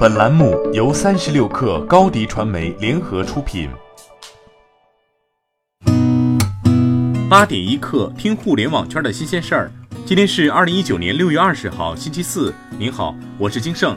[0.00, 3.68] 本栏目由三十六氪高低传媒联合出品。
[7.28, 9.70] 八点一刻，听互联网圈的新鲜事儿。
[10.06, 12.54] 今天是二零一九年六月二十号，星期四。
[12.78, 13.94] 您好，我是金盛。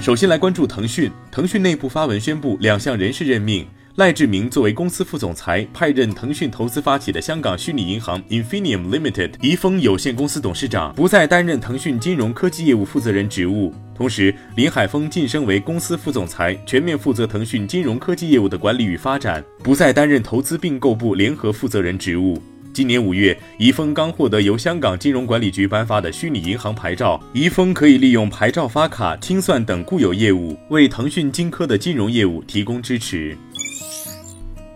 [0.00, 3.64] 首先来关注腾讯，腾讯内部发文宣布两项人事任命。
[3.96, 13.72] 赖志明作为公司副总裁，派任腾讯投资发起的香港虚拟银行 Infinium Limited 怡丰有限公司董事长，不再担任腾讯金融科技业务负责人职务。
[13.94, 22.38] 同时，林海峰晋升为公司副总裁，全面负责腾讯金融科技业务的管理与发展，不再担任投资并购部联合负责人职务。
[22.74, 33.34] 今年五月，怡丰刚获得由香港金融管理局颁发的虚拟银行牌照，怡丰可以利用牌照发卡、清算等固有业务，为腾讯金科的金融业务提供支持。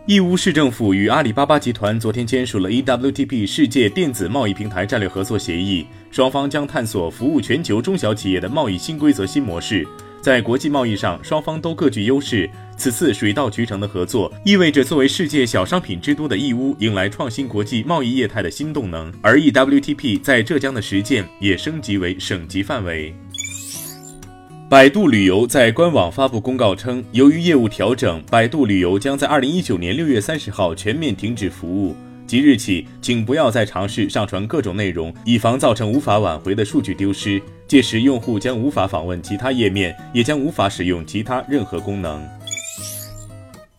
[0.06, 9.86] 义乌市政府与阿里巴巴集团昨天签署了 EWTP 世界电子贸易平台战略合作协议，双方将探索服务全球中小企业的贸易新规则新模式。
[10.22, 12.48] 在国际贸易上，双方都各具优势。
[12.76, 23.14] 此次水到渠成的合作，意味着作为世界小商品之都的义乌迎来创新国际贸易业态的新动能，而 EWTP 在浙江的实践也升级为省级范围。
[24.70, 31.96] 百度旅游在官网发布公告称，由于业务调整，百度旅游将在二零一九年六月三十号全面停止服务。
[32.24, 37.42] 即日起，请不要再尝试上传各种内容，以防造成无法挽回的数据丢失。
[37.66, 42.22] 届时，用户将无法访问其他页面，也将无法使用其他任何功能。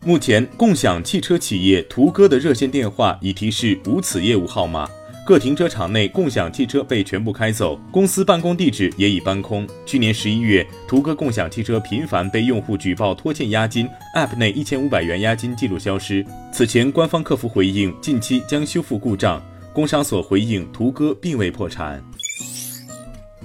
[0.03, 4.89] 目前，共享汽车企业途歌的热线电话已提示无此业务号码。
[5.23, 9.67] 各停车场内共享汽车被全部开走，公司办公地址也已搬空。
[9.85, 16.25] 去年十一月，途歌共享汽车频繁被用户举报拖欠押金，App 内一千五百元押金记录消失。
[16.51, 19.41] 此前，官方客服回应近期将修复故障。
[19.73, 22.03] 工商所回应，途歌并未破产。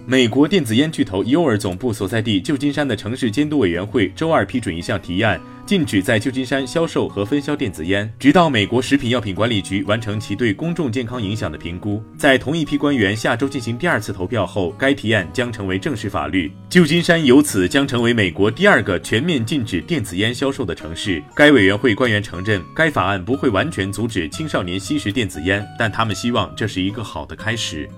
[0.08, 5.40] 美国电子烟巨头优尔总部所在地旧金山的城市监督委员会周二批准一项提案。
[5.66, 12.00] 禁止在旧金山销售和分销电子烟，直到美国食品药品管理局完成其对公众健康影响的评估。
[12.16, 16.52] 在同一批官员下周进行第二次投票后，该提案将成为正式法律。
[16.70, 21.20] 旧金山由此将成为美国第二个全面禁止电子烟销售的城市。
[21.34, 27.90] 该委员会官员承认，该法案不会完全阻止青少年吸食电子烟，但他们希望这是一个好的开始。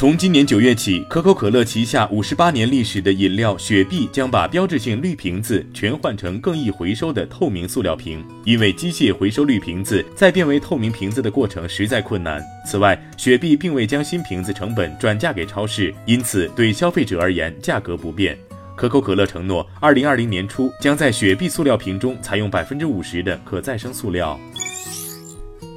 [0.00, 12.42] 从今年九月起，可口可乐旗下五十八年历史的饮料雪碧将把标志性绿瓶子全换成更易回收的透明塑料瓶，因为机械回收绿瓶子再变为透明瓶子的过程实在困难。
[12.66, 18.34] 此外，雪碧并未将新瓶子成本转嫁给超市，因此对消费者而言价格不变。
[18.74, 24.40] 可口可乐承诺，二零二零年初将在雪碧塑料瓶中采用百分之五十的可再生塑料。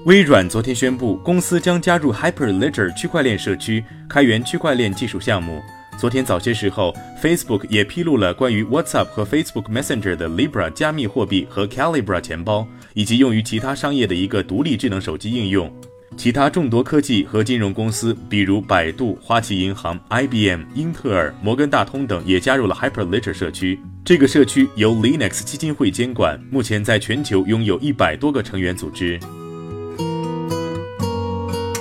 [0.05, 5.61] 微软昨天宣布，公司将加入 Hyperledger 区块链社区，开源区块链技术项目。
[5.97, 15.73] 昨天早些时候，Facebook 也披露了关于 WhatsApp 和 Facebook Messenger 的 Libra 加密货币和 Calibra 钱包，以及用于其他商业的一个独立智能手机应用。
[16.17, 23.79] 其他众多科技和金融公司，比如百度、花旗银行、IBM、英特尔、摩根大通等，也加入了 Hyperledger 社区。
[24.03, 29.17] 这个社区由 Linux 基金会监管，目前在全球拥有一百多个成员组织。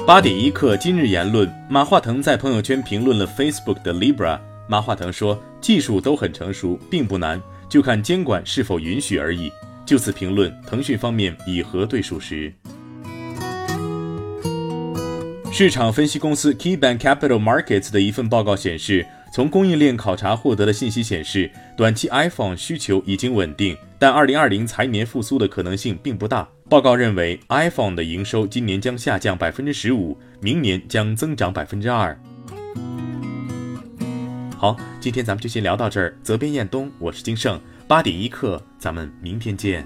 [0.05, 4.37] 八点一刻，今日言论：马化腾在朋友圈评论了 Facebook 的 Libra。
[4.67, 9.51] 马化腾说：“技术都很成熟，并不难，就看监管是否允许而已。”
[9.87, 12.53] 就此评论，腾讯方面已核对属实。
[15.53, 26.49] 市场分析公司 KeyBank Capital Markets 的一份报告显示，从供应链考察获得的信息显示，短期 iPhone 需求已经稳定，但2020财年复苏的可能性并不大。
[26.73, 32.19] 报告认为，iPhone 的营收今年将下降百分之十五，明年将增长百分之二。
[34.57, 36.17] 好，今天咱们就先聊到这儿。
[36.23, 39.85] 责编：彦东，我是金盛，八点一刻，咱们明天见。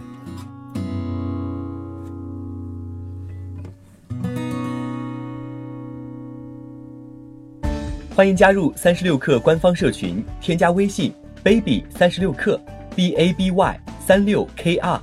[8.14, 11.12] 欢迎加入三十六氪官方社群，添加微信
[11.42, 12.56] baby 三十六氪
[12.94, 15.02] b a b y 三六 k r。